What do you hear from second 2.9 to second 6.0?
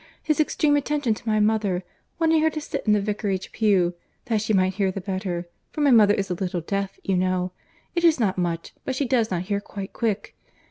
the vicarage pew, that she might hear the better, for my